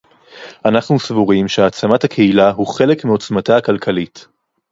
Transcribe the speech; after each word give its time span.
אנחנו 0.65 0.99
סבורים 0.99 1.47
שהעצמת 1.47 2.03
הקהילה 2.03 2.49
הוא 2.51 2.67
חלק 2.67 3.05
מעוצמתה 3.05 3.57
הכלכלית 3.57 4.27